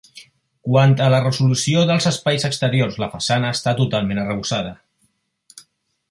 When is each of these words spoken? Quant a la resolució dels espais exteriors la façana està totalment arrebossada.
Quant 0.67 0.93
a 1.07 1.09
la 1.13 1.17
resolució 1.25 1.83
dels 1.91 2.07
espais 2.11 2.47
exteriors 2.49 2.97
la 3.03 3.09
façana 3.17 3.51
està 3.57 3.75
totalment 3.81 4.23
arrebossada. 4.23 4.73